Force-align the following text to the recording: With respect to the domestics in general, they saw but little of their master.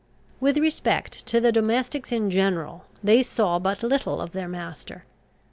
With 0.39 0.57
respect 0.57 1.27
to 1.27 1.39
the 1.39 1.51
domestics 1.51 2.11
in 2.11 2.31
general, 2.31 2.85
they 3.03 3.21
saw 3.21 3.59
but 3.59 3.83
little 3.83 4.19
of 4.19 4.31
their 4.31 4.47
master. 4.49 5.05